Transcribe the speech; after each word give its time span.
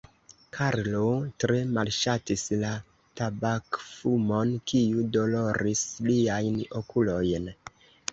Karlo 0.57 1.01
tre 1.41 1.57
malŝatis 1.73 2.45
la 2.61 2.71
tabakfumon, 3.21 4.55
kiu 4.71 5.03
doloris 5.17 5.85
liajn 6.09 6.57
okulojn. 6.81 7.47